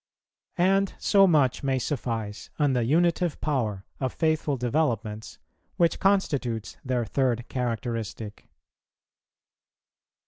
[0.57, 5.37] And so much may suffice on the unitive power of faithful developments,
[5.77, 8.49] which constitutes their third characteristic.